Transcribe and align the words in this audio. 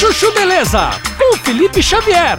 Chuchu 0.00 0.32
Beleza, 0.32 0.92
com 1.18 1.36
Felipe 1.36 1.82
Xavier. 1.82 2.38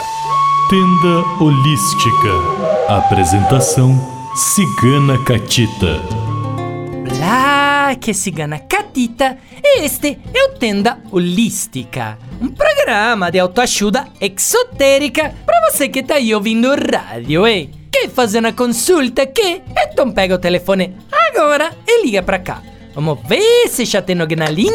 Tenda 0.71 1.43
Holística. 1.43 2.29
Apresentação 2.87 3.91
Cigana 4.33 5.21
Catita. 5.25 5.99
Olá, 7.13 7.93
que 7.99 8.13
cigana 8.13 8.57
catita. 8.57 9.37
Este 9.61 10.17
é 10.33 10.45
o 10.45 10.53
Tenda 10.57 10.97
Holística, 11.11 12.17
um 12.41 12.47
programa 12.47 13.29
de 13.29 13.37
autoajuda 13.39 14.07
exotérica 14.21 15.35
para 15.45 15.59
você 15.69 15.89
que 15.89 16.01
tá 16.03 16.15
aí 16.15 16.33
ouvindo 16.33 16.69
rádio, 16.69 17.45
hein? 17.45 17.69
Quer 17.91 18.09
fazer 18.09 18.39
uma 18.39 18.53
consulta 18.53 19.23
aqui? 19.23 19.61
Então 19.77 20.09
pega 20.09 20.35
o 20.35 20.39
telefone 20.39 20.95
agora 21.11 21.71
e 21.85 22.05
liga 22.05 22.23
pra 22.23 22.39
cá. 22.39 22.61
Vamos 22.95 23.19
ver 23.27 23.67
se 23.67 23.83
já 23.83 24.01
tem 24.01 24.17
alguém 24.21 24.37
na 24.37 24.49
linha. 24.49 24.71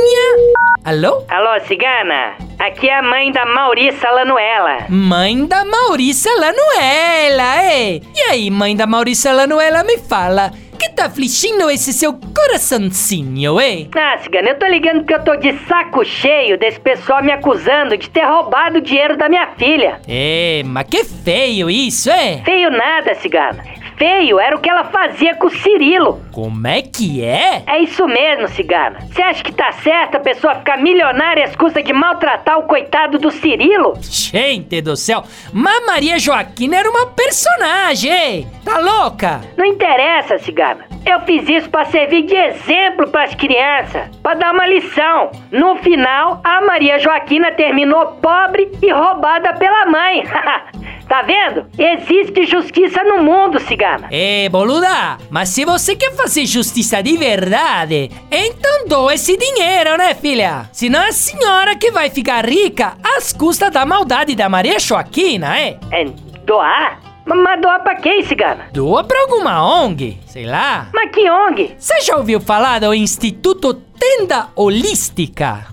Alô? 0.85 1.25
Alô, 1.27 1.59
cigana? 1.67 2.46
Aqui 2.59 2.89
é 2.89 2.99
a 2.99 3.03
mãe 3.03 3.31
da 3.31 3.45
Maurícia 3.45 4.11
Lanuela. 4.11 4.87
Mãe 4.89 5.45
da 5.47 5.63
Maurícia 5.63 6.33
Lanuela, 6.41 7.63
ei! 7.71 8.03
E 8.15 8.23
aí, 8.31 8.51
mãe 8.51 8.75
da 8.75 8.87
Maurícia 8.87 9.31
Lanuela, 9.31 9.85
me 9.85 9.99
fala, 9.99 10.51
que 10.79 10.89
tá 10.89 11.05
afligindo 11.05 11.69
esse 11.71 11.93
seu 11.93 12.15
coraçãozinho, 12.35 13.61
ei? 13.61 13.91
Ah, 13.95 14.17
cigana, 14.19 14.49
eu 14.49 14.59
tô 14.59 14.67
ligando 14.67 15.01
porque 15.01 15.15
eu 15.15 15.23
tô 15.23 15.37
de 15.37 15.53
saco 15.67 16.03
cheio 16.03 16.59
desse 16.59 16.81
pessoal 16.81 17.23
me 17.23 17.31
acusando 17.31 17.95
de 17.99 18.09
ter 18.09 18.25
roubado 18.25 18.79
o 18.79 18.81
dinheiro 18.81 19.19
da 19.19 19.29
minha 19.29 19.49
filha. 19.59 20.01
É, 20.09 20.63
mas 20.65 20.87
que 20.89 21.05
feio 21.05 21.69
isso, 21.69 22.09
é? 22.11 22.39
Feio 22.43 22.71
nada, 22.71 23.15
cigana. 23.17 23.63
Feio 23.97 24.39
era 24.39 24.55
o 24.55 24.61
que 24.61 24.69
ela 24.69 24.85
fazia 24.85 25.35
com 25.37 25.47
o 25.47 25.51
Cirilo. 25.51 26.23
Como 26.31 26.67
é 26.67 26.83
que 26.83 27.25
é? 27.25 27.63
É 27.67 27.79
isso 27.81 28.07
mesmo, 28.07 28.47
cigana. 28.49 28.99
Você 29.11 29.23
acha 29.23 29.43
que 29.43 29.53
tá 29.53 29.73
certo 29.73 30.17
a 30.17 30.21
pessoa 30.21 30.55
ficar 30.57 30.77
milionária 30.77 31.45
às 31.45 31.57
custas 31.57 31.83
de 31.83 31.95
maltratar 31.95 32.59
o 32.59 32.65
coitado 32.65 33.19
do 33.19 33.31
Cirilo? 33.31 33.95
Gente 34.03 34.83
do 34.83 34.97
céu, 34.97 35.25
mas 35.53 35.87
Maria 35.87 36.19
Joaquina 36.19 36.77
era 36.77 36.91
uma 36.91 37.07
personagem, 37.07 38.13
ei? 38.13 38.47
Tá 38.63 38.79
louca? 38.79 39.41
Não 39.57 39.65
interessa, 39.65 40.39
cigana. 40.39 40.85
Eu 41.07 41.21
fiz 41.21 41.49
isso 41.49 41.71
pra 41.71 41.85
servir 41.87 42.23
de 42.27 42.35
exemplo 42.35 43.09
pras 43.09 43.35
crianças, 43.35 44.09
pra 44.23 44.35
dar 44.35 44.53
uma 44.53 44.67
lição. 44.67 45.31
No 45.51 45.77
final, 45.77 46.41
a 46.45 46.61
Maria 46.63 46.99
Joaquina 46.99 47.53
terminou 47.53 48.07
pobre 48.21 48.71
e 48.83 48.93
roubada 48.93 49.55
pela 49.55 49.87
mãe. 49.87 50.25
Tá 51.09 51.23
vendo? 51.23 51.67
Existe 51.79 52.47
justiça 52.47 53.03
no 53.05 53.23
mundo, 53.23 53.61
cigana. 53.61 54.09
É, 54.11 54.49
boluda, 54.49 55.19
mas 55.31 55.51
se 55.51 55.65
você 55.65 55.95
quer 55.95 56.13
fazer 56.15 56.45
justiça 56.47 57.01
de 57.01 57.17
verdade, 57.17 58.11
então 58.31 58.89
doa 58.89 59.15
esse 59.15 59.37
dinheiro, 59.37 59.97
né, 59.97 60.15
filha? 60.15 60.69
Senão 60.73 61.01
é 61.01 61.09
a 61.09 61.13
senhora 61.13 61.77
que 61.77 61.93
vai 61.93 62.11
ficar 62.11 62.45
rica 62.45 62.95
às 63.17 63.33
custas 63.33 63.71
da 63.71 63.87
maldade 63.87 64.35
da 64.35 64.49
Maria 64.49 64.81
Joaquina, 64.81 65.57
é? 65.57 65.79
É, 65.93 66.05
doar? 66.45 67.01
Mas 67.25 67.61
doar 67.61 67.83
pra 67.83 67.97
quem, 67.97 68.23
cigana? 68.25 68.67
Doa 68.73 69.03
pra 69.05 69.21
alguma 69.23 69.65
ONG, 69.83 70.19
sei 70.27 70.47
lá. 70.47 70.89
Mas 70.95 71.11
que 71.11 71.29
ONG? 71.29 71.75
Você 71.79 72.01
já 72.01 72.17
ouviu 72.17 72.41
falar 72.41 72.81
do 72.81 72.93
Instituto 72.95 73.75
Tenda 73.75 74.49
Holística? 74.55 75.67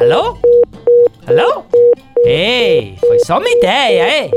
Alô? 0.00 0.38
Alô? 1.26 1.64
Ei, 2.26 2.96
foi 3.00 3.13
só 3.24 3.38
uma 3.38 3.48
ideia, 3.48 4.24
hein? 4.24 4.30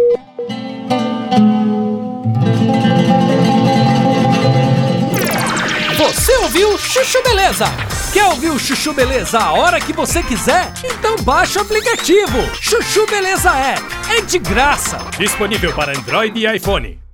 Você 5.97 6.37
ouviu 6.37 6.77
Chuchu 6.77 7.21
Beleza? 7.21 7.65
Quer 8.13 8.23
ouvir 8.27 8.49
o 8.49 8.57
Chuchu 8.57 8.93
Beleza 8.93 9.39
a 9.39 9.51
hora 9.51 9.81
que 9.81 9.91
você 9.91 10.23
quiser? 10.23 10.71
Então 10.85 11.17
baixa 11.17 11.59
o 11.59 11.63
aplicativo. 11.63 12.37
Chuchu 12.61 13.05
Beleza 13.07 13.51
é. 13.51 13.75
É 14.17 14.21
de 14.21 14.39
graça. 14.39 14.99
Disponível 15.17 15.73
para 15.73 15.91
Android 15.91 16.39
e 16.39 16.55
iPhone. 16.55 17.06